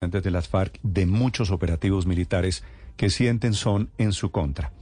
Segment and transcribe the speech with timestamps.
[0.00, 2.64] De las FARC de muchos operativos militares
[2.96, 4.72] que sienten son en su contra.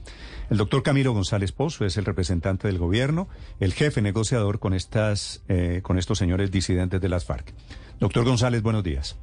[0.49, 3.27] El doctor Camilo González Pozo es el representante del gobierno,
[3.59, 7.53] el jefe negociador con, estas, eh, con estos señores disidentes de las FARC.
[7.99, 9.19] Doctor González, buenos días.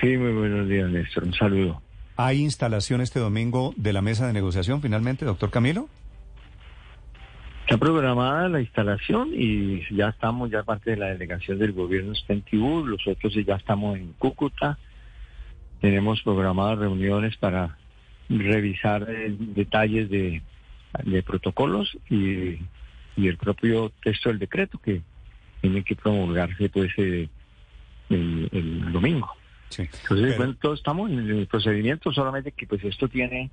[0.00, 1.24] Sí, muy buenos días, Néstor.
[1.24, 1.82] Un saludo.
[2.16, 5.88] ¿Hay instalación este domingo de la mesa de negociación finalmente, doctor Camilo?
[7.62, 12.34] Está programada la instalación y ya estamos, ya parte de la delegación del gobierno está
[12.34, 14.78] en Tibú, los otros ya estamos en Cúcuta.
[15.82, 17.76] Tenemos programadas reuniones para
[18.30, 20.40] revisar eh, detalles de,
[21.04, 22.58] de protocolos y,
[23.16, 25.02] y, el propio texto del decreto que
[25.60, 27.28] tiene que promulgarse pues eh,
[28.08, 29.30] el, el, domingo.
[29.68, 33.50] Sí, Entonces, bueno, todos estamos en el procedimiento, solamente que pues esto tiene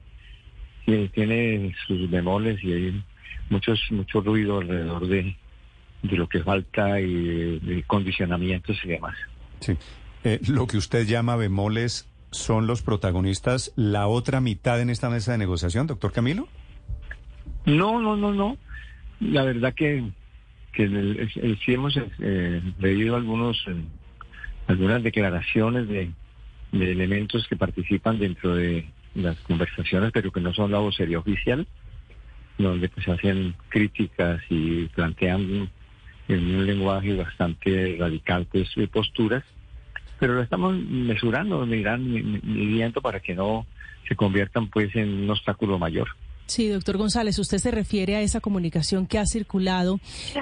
[1.14, 3.04] tiene sus bemoles y hay
[3.50, 5.36] muchos mucho ruido alrededor de,
[6.02, 9.16] de lo que falta y de, de condicionamientos y demás.
[9.60, 9.78] Sí.
[10.24, 15.32] Eh, lo que usted llama bemoles son los protagonistas la otra mitad en esta mesa
[15.32, 16.48] de negociación, doctor Camilo?
[17.66, 18.58] No, no, no, no.
[19.20, 20.12] La verdad que,
[20.74, 23.76] que el, sí hemos eh, leído algunos, eh,
[24.68, 26.12] algunas declaraciones de,
[26.72, 31.68] de, elementos que participan dentro de las conversaciones, pero que no son la vocería oficial,
[32.58, 35.70] donde pues hacen críticas y plantean
[36.28, 39.44] en un lenguaje bastante radical pues, posturas
[40.20, 43.66] pero lo estamos mesurando, midiendo para que no
[44.08, 46.10] se conviertan pues en un obstáculo mayor.
[46.50, 50.00] Sí, doctor González, usted se refiere a esa comunicación que ha circulado,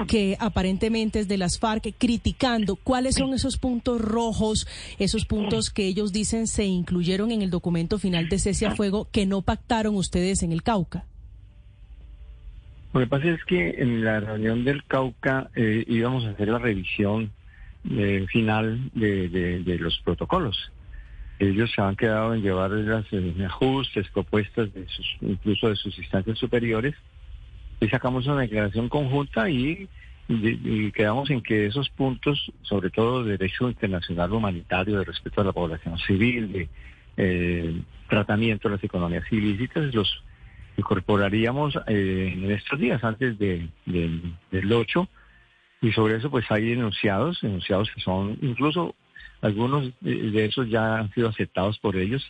[0.07, 4.67] que aparentemente es de las FARC, criticando cuáles son esos puntos rojos,
[4.99, 9.09] esos puntos que ellos dicen se incluyeron en el documento final de cese a fuego
[9.11, 11.03] que no pactaron ustedes en el Cauca.
[12.93, 16.57] Lo que pasa es que en la reunión del Cauca eh, íbamos a hacer la
[16.57, 17.33] revisión
[17.89, 20.71] eh, final de, de, los protocolos.
[21.39, 25.97] Ellos se han quedado en llevar las eh, ajustes, propuestas de sus, incluso de sus
[25.97, 26.95] instancias superiores,
[27.79, 29.87] y sacamos una declaración conjunta y,
[30.93, 35.53] quedamos en que esos puntos, sobre todo de derecho internacional humanitario, de respeto a la
[35.53, 36.69] población civil, de
[37.15, 40.23] eh, tratamiento de las economías ilícitas, los
[40.75, 45.07] incorporaríamos eh, en estos días antes de, del 8
[45.81, 48.95] y sobre eso pues hay enunciados, enunciados que son incluso
[49.41, 52.25] algunos de esos ya han sido aceptados por ellos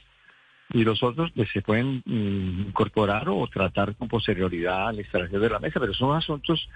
[0.73, 5.41] y los otros pues se pueden mm, incorporar o tratar con posterioridad a la instalación
[5.41, 6.67] de la mesa, pero son asuntos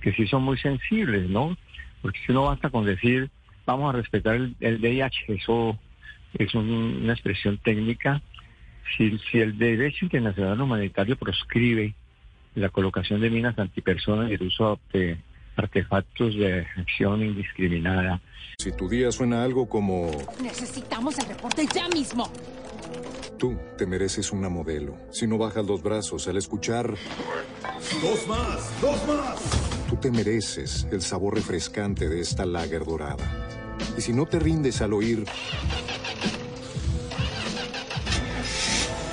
[0.00, 1.56] que sí son muy sensibles, ¿no?
[2.02, 3.30] Porque si no basta con decir
[3.64, 5.78] vamos a respetar el, el VIH, eso
[6.34, 6.68] es un,
[7.02, 8.22] una expresión técnica.
[8.96, 11.94] Si, si el derecho internacional humanitario proscribe
[12.54, 15.18] la colocación de minas antipersonas y el uso de
[15.58, 18.20] artefactos de acción indiscriminada.
[18.58, 20.10] Si tu día suena algo como...
[20.42, 22.30] Necesitamos el reporte ya mismo.
[23.38, 24.96] Tú te mereces una modelo.
[25.10, 26.94] Si no bajas los brazos al escuchar...
[28.02, 28.80] ¡Dos más!
[28.80, 29.38] ¡Dos más!
[29.88, 33.24] Tú te mereces el sabor refrescante de esta lager dorada.
[33.96, 35.24] Y si no te rindes al oír...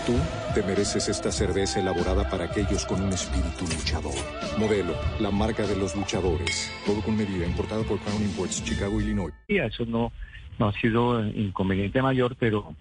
[0.06, 0.14] Tú
[0.56, 4.14] te mereces esta cerveza elaborada para aquellos con un espíritu luchador.
[4.58, 6.72] Modelo, la marca de los luchadores.
[6.86, 9.34] Todo con medida, importado por Crown Imports, Chicago, Illinois.
[9.50, 10.14] Y eso no,
[10.58, 12.74] no ha sido inconveniente mayor, pero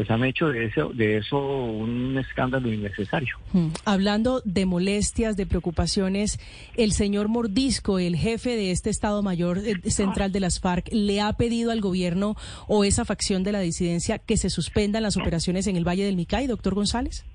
[0.00, 3.36] pues han hecho de eso, de eso un escándalo innecesario.
[3.52, 3.68] Hmm.
[3.84, 6.40] Hablando de molestias, de preocupaciones,
[6.74, 11.20] el señor Mordisco, el jefe de este Estado Mayor eh, Central de las FARC, le
[11.20, 12.34] ha pedido al gobierno
[12.66, 16.16] o esa facción de la disidencia que se suspendan las operaciones en el Valle del
[16.16, 17.26] Micay, doctor González.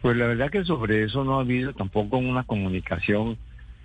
[0.00, 3.36] Pues la verdad que sobre eso no ha habido tampoco una comunicación,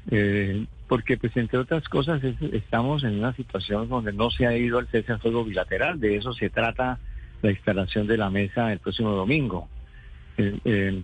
[0.10, 4.56] eh, porque pues entre otras cosas es, estamos en una situación donde no se ha
[4.56, 6.98] ido al cese al fuego bilateral, de eso se trata
[7.46, 9.68] la instalación de la mesa el próximo domingo.
[10.38, 11.04] Eh, eh,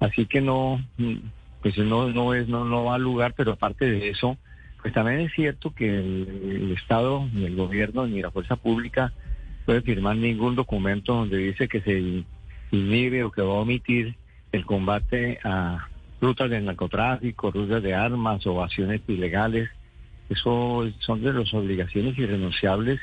[0.00, 0.82] así que no,
[1.62, 4.38] pues no, no es, no, no va al lugar, pero aparte de eso,
[4.80, 9.12] pues también es cierto que el, el Estado, ni el gobierno, ni la fuerza pública
[9.64, 12.24] puede firmar ningún documento donde dice que se
[12.70, 14.14] inhibe o que va a omitir
[14.52, 15.88] el combate a
[16.20, 19.68] rutas de narcotráfico, rutas de armas, ovaciones ilegales.
[20.28, 23.00] Eso son de las obligaciones irrenunciables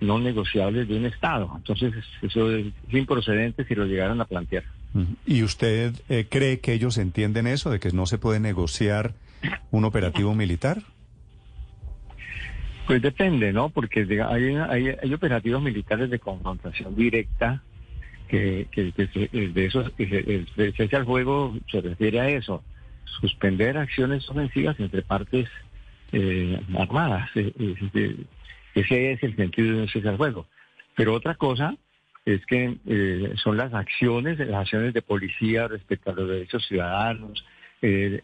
[0.00, 1.50] no negociables de un Estado.
[1.56, 4.64] Entonces, eso es improcedente si lo llegaran a plantear.
[5.26, 9.14] ¿Y usted eh, cree que ellos entienden eso, de que no se puede negociar
[9.70, 10.82] un operativo militar?
[12.86, 13.68] Pues depende, ¿no?
[13.68, 17.62] Porque hay, hay, hay operativos militares de confrontación directa
[18.28, 22.62] que, que, de eso, el cese al juego se refiere a eso,
[23.20, 25.48] suspender acciones ofensivas entre partes
[26.12, 27.28] eh, armadas.
[27.34, 28.16] Eh, eh,
[28.76, 30.46] ese es el sentido de cese al juego.
[30.94, 31.74] Pero otra cosa
[32.24, 32.76] es que
[33.36, 37.44] son las acciones, las acciones de policía respecto a los derechos ciudadanos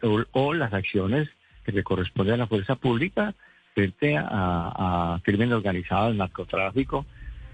[0.03, 1.29] o, o, las acciones
[1.65, 3.35] que le corresponden a la fuerza pública
[3.75, 7.07] frente a, a crimen organizado, narcotráfico,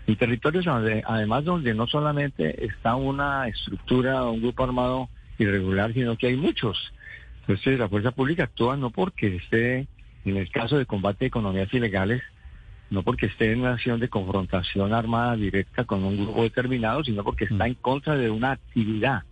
[0.08, 5.08] en territorios donde, además donde no solamente está una estructura, un grupo armado
[5.38, 6.92] irregular, sino que hay muchos.
[7.40, 9.86] Entonces la fuerza pública actúa no porque esté,
[10.24, 12.22] en el caso de combate de economías ilegales,
[12.90, 17.23] no porque esté en una acción de confrontación armada directa con un grupo determinado, sino
[17.23, 17.69] porque está mm.
[17.69, 19.23] en contra de una actividad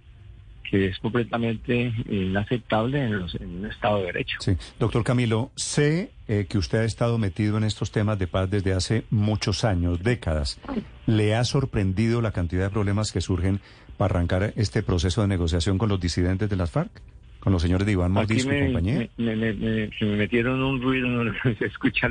[0.70, 4.38] que es completamente inaceptable en, un Estado de Derecho.
[4.40, 8.50] Sí, doctor Camilo, sé eh, que usted ha estado metido en estos temas de paz
[8.50, 10.60] desde hace muchos años, décadas.
[11.06, 13.60] ¿Le ha sorprendido la cantidad de problemas que surgen
[13.96, 16.90] para arrancar este proceso de negociación con los disidentes de las FARC?
[17.40, 19.08] Con los señores de Iván Mordisco y compañía.
[19.16, 22.10] Me, me, me, metieron un ruido, no se escucha.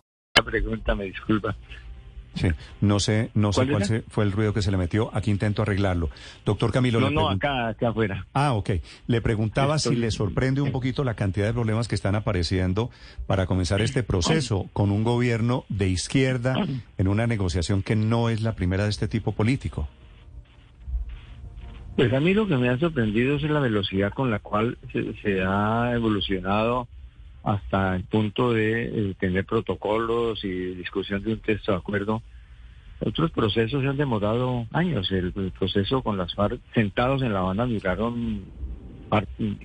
[0.43, 1.55] Pregunta, me disculpa.
[2.33, 2.47] Sí,
[2.79, 5.13] no sé, no sé cuál fue el ruido que se le metió.
[5.13, 6.09] Aquí intento arreglarlo.
[6.45, 7.01] Doctor Camilo.
[7.01, 8.25] No, no, acá, acá afuera.
[8.33, 8.69] Ah, ok.
[9.07, 12.89] Le preguntaba si le sorprende un poquito la cantidad de problemas que están apareciendo
[13.27, 16.55] para comenzar este proceso con un gobierno de izquierda
[16.97, 19.89] en una negociación que no es la primera de este tipo político.
[21.95, 25.41] Pues a mí lo que me ha sorprendido es la velocidad con la cual se,
[25.45, 26.87] ha evolucionado
[27.43, 32.21] hasta el punto de eh, tener protocolos y discusión de un texto de acuerdo.
[32.99, 35.11] Otros procesos se han demorado años.
[35.11, 38.43] El, proceso con las FARC sentados en La Habana duraron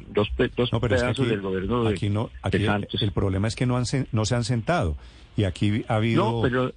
[0.09, 2.67] dos, dos pedazos del gobierno de, aquí no, aquí
[3.01, 4.97] El, problema es que no, han, no se han sentado
[5.37, 6.25] y aquí ha habido...
[6.25, 6.73] No, pero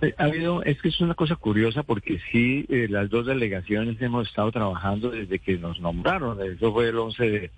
[0.00, 4.00] eh, ha habido, es que es una cosa curiosa porque sí, eh, las dos delegaciones
[4.00, 6.40] hemos estado trabajando desde que nos nombraron.
[6.42, 7.50] Eso fue el 11 de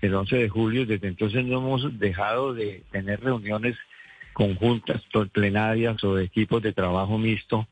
[0.00, 0.86] el 11 de julio.
[0.86, 3.76] Desde entonces no hemos dejado de tener reuniones
[4.32, 5.02] conjuntas,
[5.32, 7.66] plenarias o equipos de trabajo mixto,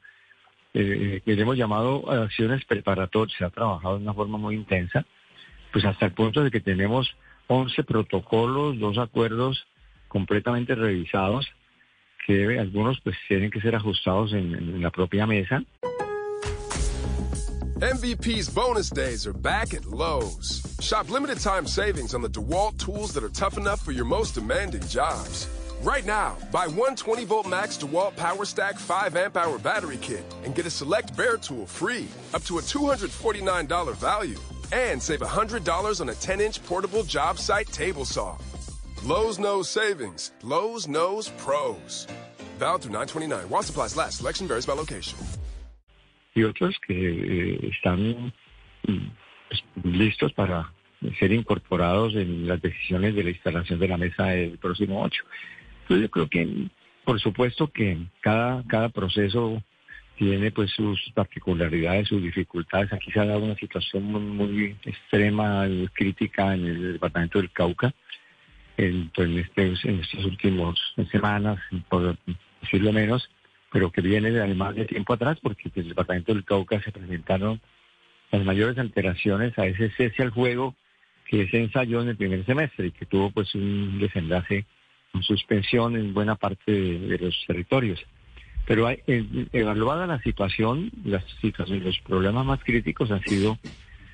[0.75, 3.37] eh, hemos llamado acciones preparatorias.
[3.39, 5.05] Se ha trabajado de una forma muy intensa,
[5.73, 7.15] pues hasta el punto de que tenemos
[7.47, 9.67] 11 protocolos, dos acuerdos
[10.09, 11.49] completamente revisados,
[12.27, 15.63] que algunos pues tienen que ser ajustados en, en la propia mesa.
[17.81, 20.68] MVP's bonus days are back at Lowe's.
[20.81, 24.35] Shop limited time savings on the DeWalt tools that are tough enough for your most
[24.35, 25.49] demanding jobs.
[25.83, 30.25] Right now, buy one 20 volt max DeWalt Power Stack 5 amp hour battery kit
[30.45, 34.39] and get a select Bear tool free, up to a $249 value.
[34.71, 38.37] And save $100 on a 10 inch portable job site table saw.
[39.05, 40.33] Lowe's knows savings.
[40.43, 42.07] Lowe's knows pros.
[42.59, 43.49] Valid through 929.
[43.49, 44.19] While supplies last.
[44.19, 45.19] Selection varies by location.
[46.35, 48.33] y otros que están
[49.49, 50.73] pues, listos para
[51.19, 55.25] ser incorporados en las decisiones de la instalación de la mesa el próximo 8.
[55.83, 56.69] Entonces yo creo que,
[57.05, 59.63] por supuesto que cada, cada proceso
[60.17, 62.93] tiene pues sus particularidades, sus dificultades.
[62.93, 67.95] Aquí se ha dado una situación muy, muy extrema, crítica en el departamento del Cauca,
[68.77, 70.77] en, pues, en, estas últimas
[71.13, 72.19] semanas, por
[72.61, 73.31] decirlo menos,
[73.71, 77.61] pero que viene además de tiempo atrás, porque en el departamento del Cauca se presentaron
[78.31, 80.75] las mayores alteraciones a ese cese al juego
[81.29, 84.65] que se ensayó en el primer semestre y que tuvo pues un desenlace
[85.15, 88.01] en suspensión en buena parte de, los territorios.
[88.67, 89.03] Pero hay,
[89.53, 93.59] evaluada la situación, las situaciones, los problemas más críticos han sido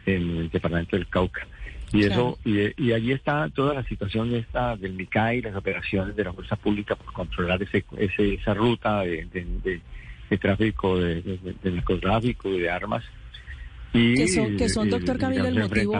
[0.06, 1.47] en el departamento del Cauca.
[1.92, 6.33] Y eso y, allí está toda la situación esta del MICAI, las operaciones de la
[6.33, 9.80] fuerza pública por controlar ese, esa ruta de,
[10.40, 13.04] tráfico, de, narcotráfico y de armas.
[13.94, 15.94] Y que son, que son y- doctor Camilo, el motivo.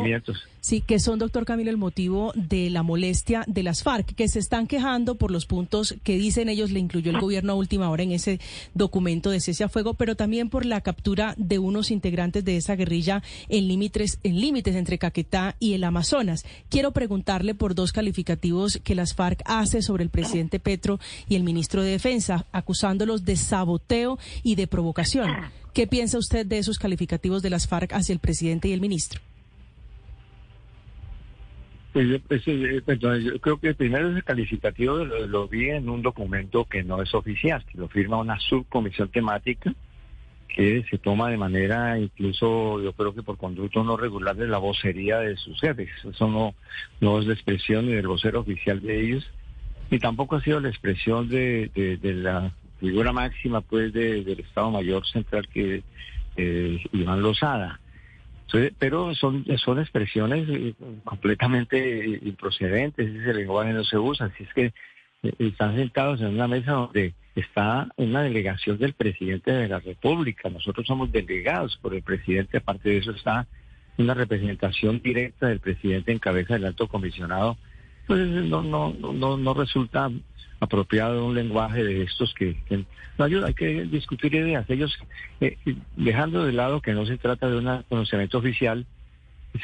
[0.61, 4.39] Sí, que son, doctor Camilo, el motivo de la molestia de las FARC, que se
[4.39, 8.03] están quejando por los puntos que dicen ellos le incluyó el gobierno a última hora
[8.03, 8.41] en ese
[8.73, 12.77] documento de cese a fuego, pero también por la captura de unos integrantes de esa
[12.77, 16.45] guerrilla en límites, en límites entre Caquetá y el Amazonas.
[16.71, 20.99] Quiero preguntarle por dos calificativos que las FARC hace sobre el presidente Petro
[21.29, 25.29] y el ministro de Defensa, acusándolos de saboteo y de provocación.
[25.75, 29.21] ¿Qué piensa usted de esos calificativos de las FARC hacia el presidente y el ministro?
[31.93, 35.89] Pues, yo- pues, eh, perdón, yo creo que primero ese calificativo lo, lo vi en
[35.89, 39.75] un documento que no es oficial, que lo firma una subcomisión temática
[40.49, 44.59] que se toma de manera incluso, yo creo que por conducto no regular de la
[44.59, 45.91] vocería de sus jefes.
[46.09, 46.55] Eso no,
[47.01, 49.27] no es la expresión del vocero oficial de ellos,
[49.91, 52.53] ni tampoco ha sido la expresión de la
[52.85, 55.83] figura máxima pues de- del Estado Mayor Central que
[56.37, 57.81] eh, Iván Lozada.
[58.47, 60.75] Entonces, pero son, son expresiones eh,
[61.05, 64.67] completamente improcedentes, ese lenguaje no se usa, así es que
[65.23, 70.49] eh, están sentados en una mesa donde está una delegación del presidente de la República,
[70.51, 73.47] nosotros somos delegados por el presidente, aparte de eso está
[73.97, 77.57] una representación directa del presidente en cabeza del alto comisionado,
[78.07, 80.11] pues no, no, no, no resulta
[80.61, 82.57] apropiado un lenguaje de estos que,
[83.19, 84.69] no ayuda, hay que discutir ideas.
[84.69, 84.97] Ellos,
[85.41, 85.57] eh,
[85.97, 88.87] dejando de lado que no se trata de un conocimiento oficial,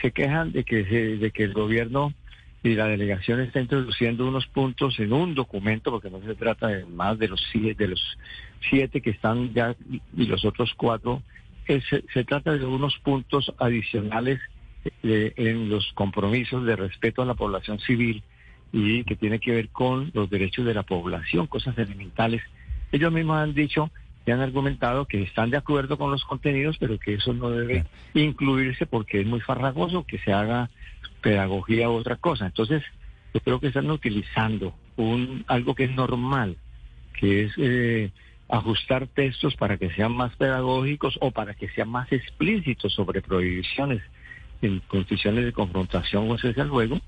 [0.01, 2.15] se quejan de que, de que el gobierno
[2.63, 6.85] y la delegación está introduciendo unos puntos en un documento, porque no se trata de
[6.85, 8.19] más de los siete, de los
[8.69, 11.23] siete que están ya y- los otros cuatro,
[11.67, 14.41] se, se trata de unos puntos adicionales
[15.03, 18.23] eh, en los compromisos de respeto a la población civil
[18.73, 22.43] y que tiene que ver con los derechos de la población, cosas elementales.
[22.93, 23.91] Ellos mismos han dicho
[24.27, 27.85] y han argumentado que están de acuerdo con los contenidos, pero que eso no debe
[28.15, 30.71] incluirse porque es muy farragoso que se haga
[31.21, 32.47] pedagogía u otra cosa.
[32.47, 32.83] Entonces,
[33.35, 36.57] yo creo que están utilizando un algo que es normal,
[37.19, 38.11] que es eh,
[38.49, 44.03] ajustar textos para que sean más pedagógicos o para que sean más explícitos sobre prohibiciones
[44.63, 47.01] en condiciones de confrontación o cese al juego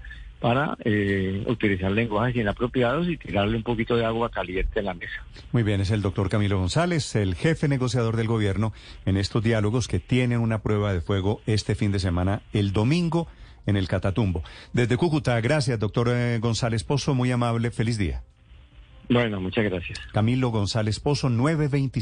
[0.42, 5.24] para eh, utilizar lenguajes inapropiados y tirarle un poquito de agua caliente a la mesa.
[5.52, 8.72] Muy bien, es el doctor Camilo González, el jefe negociador del gobierno
[9.06, 13.28] en estos diálogos que tienen una prueba de fuego este fin de semana, el domingo,
[13.66, 14.42] en el Catatumbo.
[14.72, 18.24] Desde Cúcuta, gracias, doctor eh, González Pozo, muy amable, feliz día.
[19.08, 20.00] Bueno, muchas gracias.
[20.12, 22.01] Camilo González Pozo, 920.